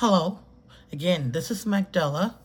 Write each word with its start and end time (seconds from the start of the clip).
Hello. 0.00 0.40
Again, 0.92 1.32
this 1.32 1.50
is 1.50 1.64
Magdala 1.64 2.36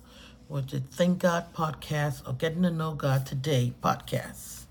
with 0.48 0.69
the 0.69 0.80
Thank 0.80 1.19
God 1.19 1.54
podcast 1.54 2.26
or 2.26 2.31
Getting 2.31 2.62
to 2.62 2.72
Know 2.72 2.94
God 2.94 3.26
Today 3.26 3.74
podcast. 3.84 4.68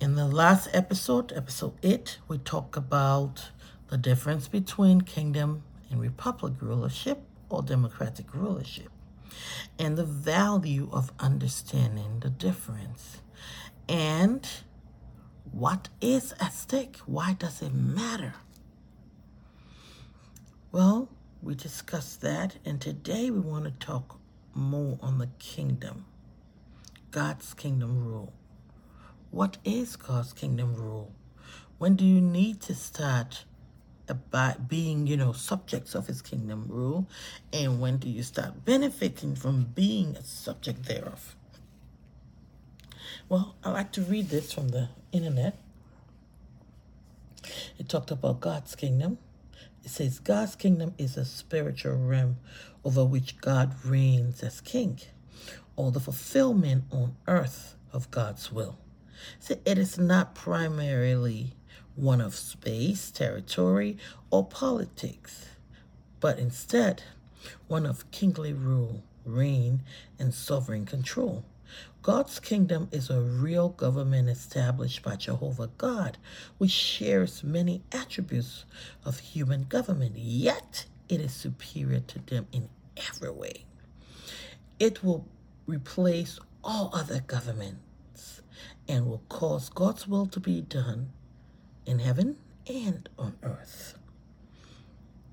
In 0.00 0.14
the 0.14 0.24
last 0.24 0.70
episode, 0.72 1.34
episode 1.36 1.74
8, 1.82 2.16
we 2.28 2.38
talked 2.38 2.78
about 2.78 3.50
the 3.88 3.98
difference 3.98 4.48
between 4.48 5.02
kingdom 5.02 5.64
and 5.90 6.00
republic 6.00 6.54
rulership 6.62 7.18
or 7.50 7.60
democratic 7.60 8.34
rulership 8.34 8.88
and 9.78 9.98
the 9.98 10.06
value 10.06 10.88
of 10.92 11.12
understanding 11.20 12.20
the 12.20 12.30
difference 12.30 13.18
and 13.86 14.48
what 15.52 15.90
is 16.00 16.32
at 16.40 16.54
stake. 16.54 16.96
Why 17.04 17.34
does 17.34 17.60
it 17.60 17.74
matter? 17.74 18.32
Well, 20.72 21.10
we 21.42 21.54
discussed 21.54 22.20
that, 22.22 22.56
and 22.64 22.80
today 22.80 23.30
we 23.30 23.40
want 23.40 23.64
to 23.64 23.70
talk 23.70 24.18
more 24.54 24.98
on 25.00 25.18
the 25.18 25.28
kingdom, 25.38 26.06
God's 27.10 27.54
kingdom 27.54 28.04
rule. 28.06 28.32
What 29.30 29.58
is 29.64 29.96
God's 29.96 30.32
kingdom 30.32 30.74
rule? 30.74 31.12
When 31.78 31.94
do 31.94 32.04
you 32.04 32.20
need 32.20 32.60
to 32.62 32.74
start 32.74 33.44
about 34.08 34.68
being, 34.68 35.06
you 35.06 35.16
know, 35.16 35.32
subjects 35.32 35.94
of 35.94 36.06
his 36.06 36.22
kingdom 36.22 36.66
rule? 36.68 37.06
And 37.52 37.80
when 37.80 37.98
do 37.98 38.08
you 38.08 38.22
start 38.22 38.64
benefiting 38.64 39.34
from 39.34 39.64
being 39.74 40.16
a 40.16 40.22
subject 40.22 40.84
thereof? 40.84 41.36
Well, 43.28 43.56
I 43.62 43.70
like 43.70 43.92
to 43.92 44.02
read 44.02 44.30
this 44.30 44.52
from 44.52 44.68
the 44.68 44.88
internet. 45.12 45.58
It 47.78 47.88
talked 47.88 48.10
about 48.10 48.40
God's 48.40 48.74
kingdom. 48.74 49.18
It 49.86 49.90
says 49.92 50.18
God's 50.18 50.56
kingdom 50.56 50.94
is 50.98 51.16
a 51.16 51.24
spiritual 51.24 51.94
realm 51.94 52.38
over 52.84 53.04
which 53.04 53.40
God 53.40 53.72
reigns 53.84 54.42
as 54.42 54.60
king, 54.60 54.98
or 55.76 55.92
the 55.92 56.00
fulfillment 56.00 56.86
on 56.90 57.14
earth 57.28 57.76
of 57.92 58.10
God's 58.10 58.50
will. 58.50 58.78
So 59.38 59.54
it 59.64 59.78
is 59.78 59.96
not 59.96 60.34
primarily 60.34 61.52
one 61.94 62.20
of 62.20 62.34
space, 62.34 63.12
territory, 63.12 63.96
or 64.28 64.44
politics, 64.44 65.50
but 66.18 66.40
instead 66.40 67.04
one 67.68 67.86
of 67.86 68.10
kingly 68.10 68.52
rule, 68.52 69.04
reign, 69.24 69.84
and 70.18 70.34
sovereign 70.34 70.84
control. 70.84 71.44
God's 72.02 72.38
kingdom 72.38 72.88
is 72.92 73.10
a 73.10 73.20
real 73.20 73.70
government 73.70 74.28
established 74.28 75.02
by 75.02 75.16
Jehovah 75.16 75.70
God, 75.78 76.18
which 76.58 76.70
shares 76.70 77.42
many 77.42 77.82
attributes 77.92 78.64
of 79.04 79.18
human 79.18 79.64
government, 79.64 80.16
yet 80.16 80.86
it 81.08 81.20
is 81.20 81.32
superior 81.32 82.00
to 82.00 82.18
them 82.20 82.46
in 82.52 82.68
every 82.96 83.30
way. 83.30 83.64
It 84.78 85.02
will 85.02 85.26
replace 85.66 86.38
all 86.62 86.90
other 86.92 87.20
governments 87.26 88.42
and 88.88 89.06
will 89.06 89.22
cause 89.28 89.68
God's 89.68 90.06
will 90.06 90.26
to 90.26 90.40
be 90.40 90.60
done 90.60 91.10
in 91.84 91.98
heaven 91.98 92.36
and 92.68 93.08
on 93.18 93.36
earth. 93.42 93.98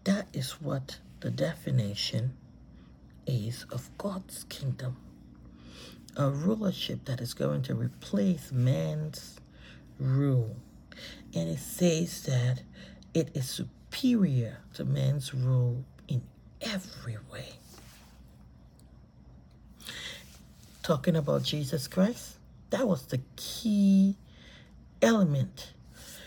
That 0.05 0.27
is 0.33 0.61
what 0.61 0.99
the 1.19 1.31
definition 1.31 2.35
is 3.25 3.65
of 3.71 3.89
God's 3.97 4.43
kingdom 4.45 4.97
a 6.15 6.29
rulership 6.29 7.05
that 7.05 7.21
is 7.21 7.33
going 7.33 7.61
to 7.63 7.75
replace 7.75 8.51
man's 8.51 9.39
rule. 9.99 10.55
And 11.33 11.49
it 11.49 11.59
says 11.59 12.23
that 12.23 12.61
it 13.13 13.29
is 13.33 13.49
superior 13.49 14.59
to 14.75 14.85
man's 14.85 15.33
rule 15.33 15.83
in 16.07 16.21
every 16.61 17.17
way. 17.31 17.49
Talking 20.83 21.15
about 21.15 21.43
Jesus 21.43 21.87
Christ, 21.87 22.37
that 22.69 22.87
was 22.87 23.05
the 23.05 23.21
key 23.35 24.17
element, 25.01 25.73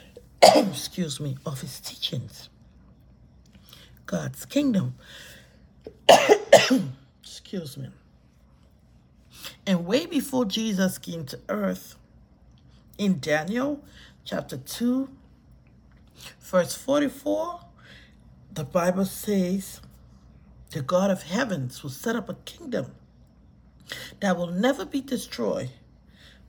excuse 0.43 1.21
me, 1.21 1.37
of 1.45 1.61
his 1.61 1.81
teachings. 1.81 2.49
God's 4.07 4.45
kingdom. 4.47 4.95
excuse 7.23 7.77
me. 7.77 7.89
And 9.66 9.84
way 9.84 10.06
before 10.06 10.44
Jesus 10.44 10.97
came 10.97 11.25
to 11.27 11.41
earth, 11.49 11.97
in 12.99 13.19
Daniel 13.19 13.82
chapter 14.25 14.56
2, 14.56 15.09
verse 16.41 16.75
44, 16.77 17.60
the 18.53 18.65
Bible 18.65 19.04
says, 19.04 19.81
The 20.71 20.82
God 20.82 21.10
of 21.10 21.25
heavens 21.25 21.82
will 21.82 21.91
set 21.91 22.15
up 22.15 22.28
a 22.28 22.34
kingdom 22.34 22.93
that 24.21 24.37
will 24.37 24.47
never 24.47 24.84
be 24.84 25.00
destroyed, 25.00 25.71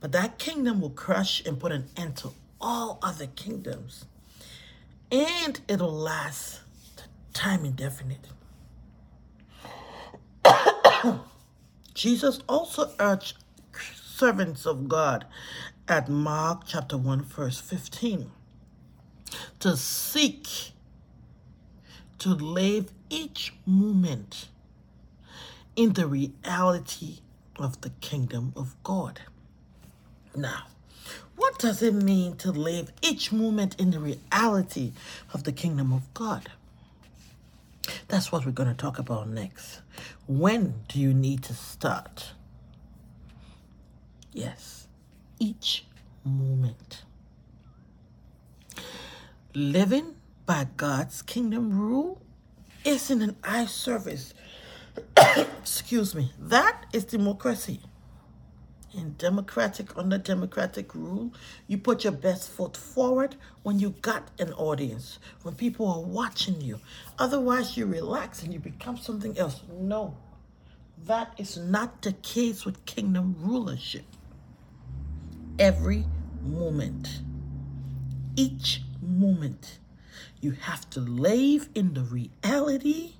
but 0.00 0.12
that 0.12 0.38
kingdom 0.38 0.80
will 0.80 0.90
crush 0.90 1.44
and 1.44 1.58
put 1.58 1.72
an 1.72 1.88
end 1.96 2.16
to 2.18 2.30
all 2.60 2.98
other 3.02 3.26
kingdoms. 3.26 4.04
And 5.10 5.60
it'll 5.66 5.92
last 5.92 6.60
time 7.32 7.64
indefinite. 7.64 8.28
Jesus 11.98 12.38
also 12.48 12.92
urged 13.00 13.38
servants 14.04 14.66
of 14.66 14.88
God 14.88 15.26
at 15.88 16.08
Mark 16.08 16.62
chapter 16.64 16.96
1, 16.96 17.22
verse 17.22 17.60
15 17.60 18.30
to 19.58 19.76
seek 19.76 20.46
to 22.20 22.28
live 22.28 22.92
each 23.10 23.52
moment 23.66 24.46
in 25.74 25.94
the 25.94 26.06
reality 26.06 27.18
of 27.56 27.80
the 27.80 27.90
kingdom 28.00 28.52
of 28.54 28.76
God. 28.84 29.18
Now, 30.36 30.66
what 31.34 31.58
does 31.58 31.82
it 31.82 31.94
mean 31.94 32.36
to 32.36 32.52
live 32.52 32.92
each 33.02 33.32
moment 33.32 33.74
in 33.80 33.90
the 33.90 33.98
reality 33.98 34.92
of 35.34 35.42
the 35.42 35.52
kingdom 35.52 35.92
of 35.92 36.14
God? 36.14 36.48
That's 38.08 38.32
what 38.32 38.44
we're 38.44 38.52
going 38.52 38.68
to 38.68 38.74
talk 38.74 38.98
about 38.98 39.28
next. 39.28 39.82
When 40.26 40.74
do 40.88 41.00
you 41.00 41.14
need 41.14 41.42
to 41.44 41.54
start? 41.54 42.32
Yes, 44.32 44.88
each 45.38 45.84
moment. 46.24 47.02
Living 49.54 50.14
by 50.46 50.68
God's 50.76 51.22
kingdom 51.22 51.78
rule 51.78 52.20
isn't 52.84 53.22
an 53.22 53.36
eye 53.42 53.66
service. 53.66 54.34
Excuse 55.60 56.14
me. 56.14 56.32
That 56.38 56.86
is 56.92 57.04
democracy 57.04 57.80
in 58.94 59.14
democratic 59.18 59.96
under 59.96 60.18
democratic 60.18 60.94
rule 60.94 61.32
you 61.66 61.76
put 61.78 62.04
your 62.04 62.12
best 62.12 62.50
foot 62.50 62.76
forward 62.76 63.36
when 63.62 63.78
you 63.78 63.90
got 64.02 64.28
an 64.38 64.52
audience 64.54 65.18
when 65.42 65.54
people 65.54 65.86
are 65.86 66.00
watching 66.00 66.60
you. 66.60 66.80
Otherwise 67.18 67.76
you 67.76 67.86
relax 67.86 68.42
and 68.42 68.52
you 68.52 68.58
become 68.58 68.96
something 68.96 69.36
else. 69.38 69.62
No. 69.78 70.16
That 71.06 71.32
is 71.38 71.56
not 71.56 72.02
the 72.02 72.12
case 72.12 72.64
with 72.64 72.84
kingdom 72.86 73.36
rulership. 73.38 74.04
Every 75.58 76.04
moment 76.42 77.22
each 78.38 78.82
moment 79.02 79.80
you 80.40 80.52
have 80.52 80.88
to 80.90 81.00
live 81.00 81.68
in 81.74 81.94
the 81.94 82.02
reality 82.02 83.14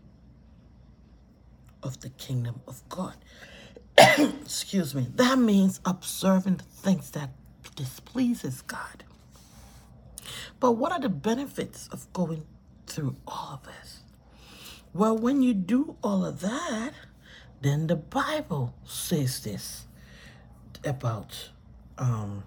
of 1.83 2.01
the 2.01 2.09
kingdom 2.11 2.61
of 2.69 2.89
god 2.89 3.17
excuse 4.43 4.95
me, 4.95 5.06
that 5.15 5.39
means 5.39 5.81
observing 5.84 6.56
the 6.56 6.65
things 6.65 7.11
that 7.12 7.31
displeases 7.77 8.62
God. 8.62 9.05
But 10.61 10.73
what 10.73 10.93
are 10.93 11.01
the 11.01 11.09
benefits 11.09 11.89
of 11.89 12.12
going 12.12 12.45
through 12.87 13.17
all 13.27 13.55
of 13.55 13.65
this? 13.65 14.03
Well, 14.93 15.17
when 15.17 15.43
you 15.43 15.55
do 15.55 15.97
all 16.03 16.25
of 16.25 16.41
that, 16.41 16.92
then 17.60 17.87
the 17.87 17.97
Bible 17.97 18.75
says 18.84 19.42
this 19.42 19.87
about 20.84 21.51
um 21.98 22.45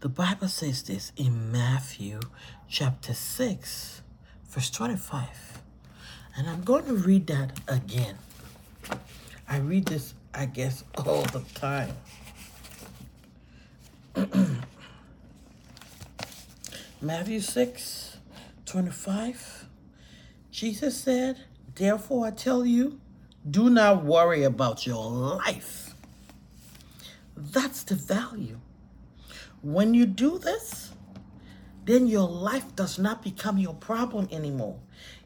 the 0.00 0.08
Bible 0.08 0.48
says 0.48 0.82
this 0.82 1.12
in 1.16 1.50
Matthew 1.52 2.20
chapter 2.68 3.12
6 3.12 4.02
verse 4.48 4.70
25. 4.70 5.62
And 6.36 6.48
I'm 6.48 6.62
going 6.62 6.86
to 6.86 6.94
read 6.94 7.26
that 7.28 7.60
again. 7.68 8.16
I 9.50 9.58
read 9.58 9.84
this, 9.86 10.14
I 10.32 10.46
guess, 10.46 10.84
all 10.98 11.22
the 11.22 11.42
time. 11.54 11.90
Matthew 17.02 17.40
6 17.40 18.18
25. 18.64 19.66
Jesus 20.52 20.96
said, 20.96 21.40
Therefore 21.74 22.28
I 22.28 22.30
tell 22.30 22.64
you, 22.64 23.00
do 23.50 23.68
not 23.68 24.04
worry 24.04 24.44
about 24.44 24.86
your 24.86 25.10
life. 25.10 25.94
That's 27.36 27.82
the 27.82 27.96
value. 27.96 28.60
When 29.62 29.94
you 29.94 30.06
do 30.06 30.38
this, 30.38 30.92
then 31.84 32.06
your 32.06 32.28
life 32.28 32.76
does 32.76 32.98
not 32.98 33.22
become 33.22 33.58
your 33.58 33.74
problem 33.74 34.28
anymore. 34.30 34.78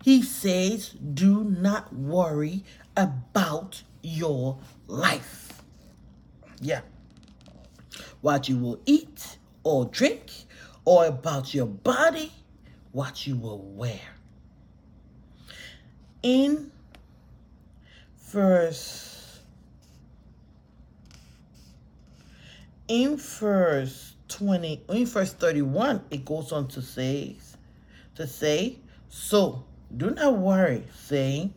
He 0.02 0.22
says, 0.22 0.90
do 0.90 1.44
not 1.44 1.92
worry 1.92 2.64
about 2.96 3.82
your 4.04 4.58
life. 4.86 5.62
Yeah. 6.60 6.82
What 8.20 8.48
you 8.48 8.58
will 8.58 8.80
eat 8.86 9.38
or 9.64 9.86
drink, 9.86 10.30
or 10.84 11.06
about 11.06 11.54
your 11.54 11.66
body, 11.66 12.30
what 12.92 13.26
you 13.26 13.36
will 13.36 13.60
wear. 13.60 14.00
In 16.22 16.70
verse 18.18 19.40
in 22.88 23.16
verse 23.16 24.14
20 24.28 24.82
in 24.88 25.06
verse 25.06 25.32
31 25.32 26.02
it 26.10 26.24
goes 26.24 26.50
on 26.50 26.66
to 26.66 26.82
say 26.82 27.36
to 28.16 28.26
say 28.26 28.76
so 29.08 29.64
do 29.96 30.10
not 30.10 30.36
worry 30.36 30.84
saying 30.94 31.54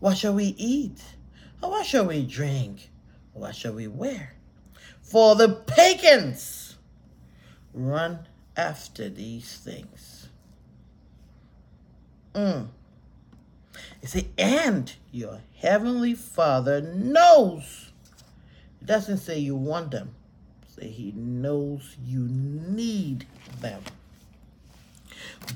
what 0.00 0.16
shall 0.16 0.34
we 0.34 0.54
eat 0.56 1.02
what 1.68 1.86
shall 1.86 2.06
we 2.06 2.24
drink 2.24 2.90
what 3.32 3.54
shall 3.54 3.72
we 3.72 3.86
wear 3.86 4.34
for 5.02 5.34
the 5.34 5.48
pagans 5.48 6.76
run 7.72 8.26
after 8.56 9.08
these 9.08 9.56
things 9.56 10.28
mm. 12.34 12.66
You 14.04 14.08
see, 14.08 14.28
and 14.36 14.92
your 15.12 15.40
heavenly 15.56 16.12
Father 16.12 16.82
knows. 16.82 17.90
It 18.82 18.86
doesn't 18.86 19.16
say 19.16 19.38
you 19.38 19.56
want 19.56 19.92
them. 19.92 20.14
Say 20.68 20.88
he 20.88 21.12
knows 21.12 21.96
you 22.04 22.28
need 22.28 23.26
them. 23.62 23.82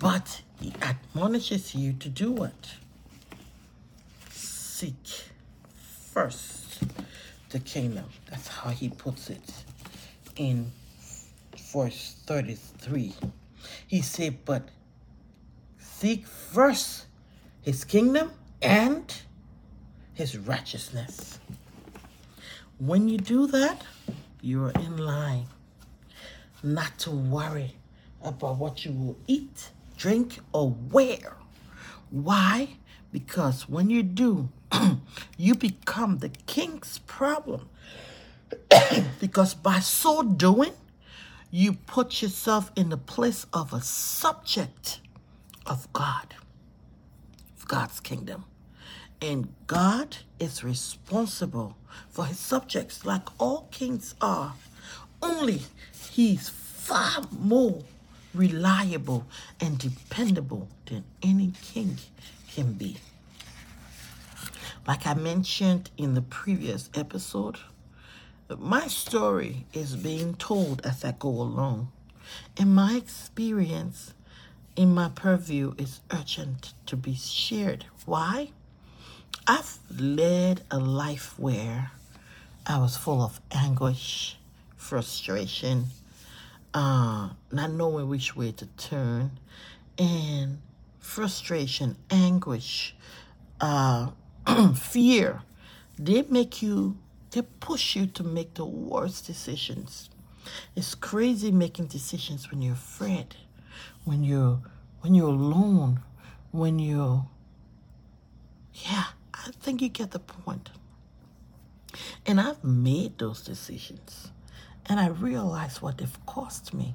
But 0.01 0.41
he 0.59 0.73
admonishes 0.81 1.75
you 1.75 1.93
to 1.93 2.09
do 2.09 2.33
what? 2.33 2.77
Seek 4.31 4.97
first 6.19 6.83
the 7.51 7.61
kingdom. 7.61 8.05
That's 8.29 8.49
how 8.49 8.71
he 8.71 8.89
puts 8.89 9.31
it 9.31 9.49
in 10.35 10.73
verse 11.73 12.17
33. 12.27 13.15
He 13.87 14.03
said, 14.03 14.39
but 14.45 14.69
seek 15.79 16.27
first 16.27 17.07
his 17.63 17.85
kingdom 17.85 18.33
and 18.61 19.05
his 20.13 20.37
righteousness. 20.37 21.39
When 22.79 23.09
you 23.09 23.19
do 23.19 23.47
that, 23.47 23.85
you're 24.41 24.73
in 24.73 24.97
line 24.97 25.47
not 26.65 26.99
to 26.99 27.13
worry 27.13 27.77
about 28.25 28.57
what 28.57 28.85
you 28.85 28.91
will 28.91 29.17
eat, 29.29 29.71
drink, 29.97 30.41
or 30.53 30.75
wear. 30.91 31.37
Why? 32.11 32.71
Because 33.13 33.69
when 33.69 33.91
you 33.91 34.03
do, 34.03 34.51
you 35.39 35.55
become 35.55 36.19
the 36.19 36.29
king's 36.29 36.99
problem. 37.07 37.69
because 39.21 39.55
by 39.55 39.81
so 39.81 40.23
doing, 40.23 40.73
you 41.51 41.73
put 41.75 42.23
yourself 42.23 42.71
in 42.77 42.91
the 42.91 42.97
place 42.97 43.47
of 43.53 43.73
a 43.73 43.81
subject 43.81 45.01
of 45.67 45.91
God. 45.93 46.35
of 47.57 47.69
God's 47.69 48.01
kingdom. 48.01 48.45
And 49.21 49.53
God 49.67 50.19
is 50.39 50.63
responsible 50.63 51.77
for 52.09 52.27
his 52.27 52.39
subjects 52.39 53.05
like 53.05 53.29
all 53.41 53.69
kings 53.71 54.15
are. 54.21 54.55
Only 55.23 55.63
he's 56.13 56.49
far 56.49 57.23
more 57.33 57.83
reliable 58.35 59.27
and 59.61 59.79
dependable 59.79 60.69
than 60.87 61.05
any 61.23 61.53
king 61.63 61.99
can 62.59 62.73
be. 62.73 62.97
Like 64.85 65.07
I 65.07 65.15
mentioned 65.15 65.91
in 65.97 66.15
the 66.15 66.23
previous 66.23 66.91
episode, 66.93 67.59
my 68.59 68.89
story 68.89 69.65
is 69.73 69.95
being 69.95 70.35
told 70.35 70.85
as 70.85 71.05
I 71.05 71.15
go 71.17 71.29
along. 71.29 71.93
In 72.57 72.75
my 72.75 72.97
experience, 72.97 74.13
in 74.75 74.93
my 74.93 75.09
purview 75.09 75.75
is 75.79 76.01
urgent 76.11 76.75
to 76.87 76.97
be 76.97 77.15
shared. 77.15 77.85
Why? 78.07 78.51
I've 79.47 79.79
led 79.97 80.63
a 80.69 80.81
life 80.81 81.39
where 81.39 81.93
I 82.67 82.79
was 82.79 82.97
full 82.97 83.23
of 83.23 83.41
anguish, 83.53 84.37
frustration, 84.77 85.85
uh, 86.75 87.29
not 87.53 87.71
knowing 87.71 88.09
which 88.09 88.35
way 88.35 88.51
to 88.51 88.67
turn, 88.67 89.39
and 89.97 90.59
frustration, 90.99 91.97
anguish, 92.11 92.95
uh, 93.61 94.11
fear. 94.77 95.43
They 95.99 96.23
make 96.23 96.63
you, 96.63 96.97
they 97.31 97.43
push 97.43 97.97
you 97.97 98.07
to 98.07 98.23
make 98.23 98.55
the 98.55 98.65
worst 98.65 99.27
decisions. 99.27 100.11
It's 100.77 100.95
crazy 100.95 101.51
making 101.51 101.87
decisions 101.87 102.51
when 102.51 102.63
you're 102.63 102.75
afraid 102.75 103.37
when 104.09 104.25
you're 104.25 104.61
when 105.01 105.15
you're 105.15 105.29
alone, 105.29 106.01
when 106.51 106.79
you're 106.79 107.27
yeah, 108.73 109.05
I 109.35 109.51
think 109.61 109.83
you 109.83 109.89
get 109.89 110.13
the 110.13 110.19
point. 110.19 110.71
And 112.27 112.41
I've 112.41 112.63
made 112.65 113.19
those 113.19 113.43
decisions. 113.43 114.31
And 114.87 114.99
I 114.99 115.09
realize 115.09 115.83
what 115.83 115.99
they've 115.99 116.27
cost 116.27 116.73
me. 116.73 116.95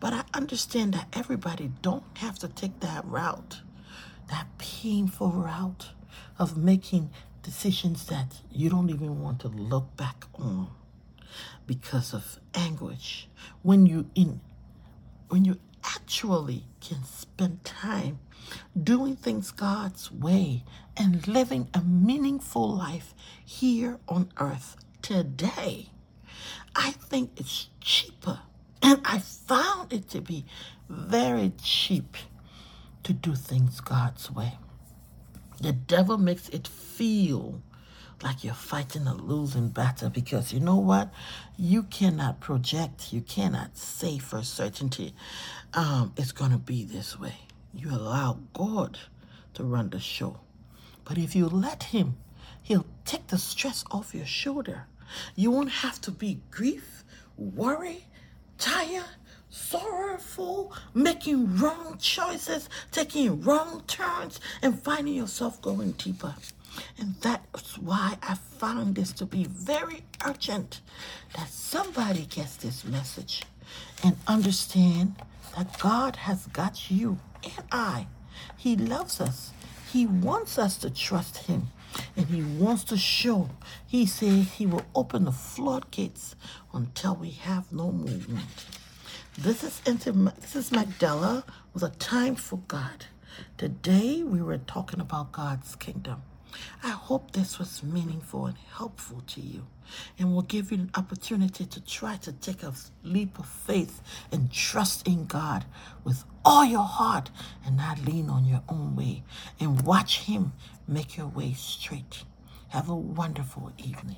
But 0.00 0.12
I 0.12 0.24
understand 0.34 0.94
that 0.94 1.08
everybody 1.12 1.70
don't 1.82 2.04
have 2.18 2.38
to 2.40 2.48
take 2.48 2.80
that 2.80 3.04
route, 3.04 3.60
that 4.30 4.46
painful 4.58 5.30
route 5.30 5.90
of 6.38 6.56
making 6.56 7.10
decisions 7.42 8.06
that 8.06 8.40
you 8.50 8.70
don't 8.70 8.90
even 8.90 9.20
want 9.20 9.40
to 9.40 9.48
look 9.48 9.96
back 9.96 10.24
on 10.34 10.68
because 11.66 12.12
of 12.12 12.38
anguish. 12.54 13.28
When 13.62 13.86
you 13.86 14.10
in 14.14 14.40
when 15.28 15.44
you 15.46 15.58
actually 15.84 16.64
can 16.80 17.02
spend 17.04 17.64
time 17.64 18.18
doing 18.80 19.16
things 19.16 19.50
God's 19.50 20.10
way 20.12 20.64
and 20.96 21.26
living 21.26 21.68
a 21.72 21.80
meaningful 21.80 22.68
life 22.76 23.14
here 23.44 23.98
on 24.08 24.30
earth 24.38 24.76
today. 25.00 25.88
I 26.76 26.90
think 26.92 27.30
it's 27.36 27.68
cheaper, 27.80 28.40
and 28.82 29.00
I 29.04 29.18
found 29.20 29.92
it 29.92 30.08
to 30.10 30.20
be 30.20 30.44
very 30.88 31.52
cheap 31.62 32.16
to 33.04 33.12
do 33.12 33.34
things 33.34 33.80
God's 33.80 34.30
way. 34.30 34.58
The 35.60 35.72
devil 35.72 36.18
makes 36.18 36.48
it 36.50 36.68
feel 36.68 37.62
like 38.22 38.44
you're 38.44 38.54
fighting 38.54 39.06
a 39.06 39.14
losing 39.14 39.68
battle 39.70 40.10
because 40.10 40.52
you 40.52 40.60
know 40.60 40.76
what? 40.78 41.12
You 41.56 41.84
cannot 41.84 42.40
project, 42.40 43.12
you 43.12 43.20
cannot 43.22 43.76
say 43.76 44.18
for 44.18 44.42
certainty 44.42 45.14
um, 45.74 46.12
it's 46.16 46.32
going 46.32 46.52
to 46.52 46.58
be 46.58 46.84
this 46.84 47.18
way. 47.18 47.34
You 47.74 47.90
allow 47.90 48.38
God 48.52 48.98
to 49.54 49.64
run 49.64 49.90
the 49.90 50.00
show. 50.00 50.40
But 51.04 51.18
if 51.18 51.34
you 51.34 51.48
let 51.48 51.84
Him, 51.84 52.16
He'll 52.62 52.86
take 53.04 53.28
the 53.28 53.38
stress 53.38 53.84
off 53.90 54.14
your 54.14 54.26
shoulder. 54.26 54.86
You 55.36 55.50
won't 55.50 55.70
have 55.70 56.00
to 56.02 56.10
be 56.10 56.40
grief, 56.50 57.04
worry, 57.36 58.06
tired, 58.62 59.04
sorrowful, 59.50 60.72
making 60.94 61.58
wrong 61.58 61.98
choices, 61.98 62.68
taking 62.92 63.42
wrong 63.42 63.82
turns, 63.88 64.38
and 64.62 64.80
finding 64.80 65.14
yourself 65.14 65.60
going 65.60 65.90
deeper. 65.92 66.32
And 66.96 67.16
that's 67.16 67.76
why 67.76 68.16
I 68.22 68.34
found 68.34 68.94
this 68.94 69.12
to 69.14 69.26
be 69.26 69.44
very 69.44 70.04
urgent 70.24 70.80
that 71.36 71.48
somebody 71.48 72.24
gets 72.26 72.54
this 72.56 72.84
message 72.84 73.42
and 74.04 74.16
understand 74.28 75.16
that 75.56 75.76
God 75.80 76.14
has 76.14 76.46
got 76.46 76.88
you 76.88 77.18
and 77.42 77.66
I. 77.72 78.06
He 78.56 78.76
loves 78.76 79.20
us. 79.20 79.50
He 79.92 80.06
wants 80.06 80.56
us 80.56 80.76
to 80.78 80.90
trust 80.90 81.36
Him. 81.38 81.66
And 82.16 82.26
He 82.26 82.42
wants 82.42 82.84
to 82.84 82.96
show. 82.96 83.50
He 83.86 84.06
says 84.06 84.52
He 84.52 84.66
will 84.66 84.84
open 84.94 85.24
the 85.24 85.32
floodgates 85.32 86.36
until 86.72 87.16
we 87.16 87.30
have 87.30 87.72
no 87.72 87.92
movement. 87.92 88.46
This 89.38 89.64
is 89.64 89.80
this 89.80 90.56
is 90.56 90.72
Magdala 90.72 91.44
with 91.72 91.82
a 91.82 91.90
time 91.90 92.34
for 92.34 92.58
God. 92.68 93.06
Today 93.56 94.22
we 94.22 94.42
were 94.42 94.58
talking 94.58 95.00
about 95.00 95.32
God's 95.32 95.74
kingdom. 95.76 96.22
I 96.82 96.90
hope 96.90 97.32
this 97.32 97.58
was 97.58 97.82
meaningful 97.82 98.46
and 98.46 98.56
helpful 98.76 99.22
to 99.28 99.40
you 99.40 99.66
and 100.18 100.34
will 100.34 100.42
give 100.42 100.72
you 100.72 100.78
an 100.78 100.90
opportunity 100.94 101.66
to 101.66 101.84
try 101.84 102.16
to 102.16 102.32
take 102.32 102.62
a 102.62 102.72
leap 103.02 103.38
of 103.38 103.46
faith 103.46 104.02
and 104.30 104.52
trust 104.52 105.06
in 105.06 105.26
God 105.26 105.64
with 106.04 106.24
all 106.44 106.64
your 106.64 106.84
heart 106.84 107.30
and 107.64 107.76
not 107.76 108.04
lean 108.04 108.28
on 108.28 108.44
your 108.44 108.62
own 108.68 108.96
way 108.96 109.22
and 109.60 109.82
watch 109.82 110.20
Him 110.20 110.52
make 110.86 111.16
your 111.16 111.28
way 111.28 111.52
straight. 111.52 112.24
Have 112.68 112.88
a 112.88 112.96
wonderful 112.96 113.72
evening. 113.78 114.16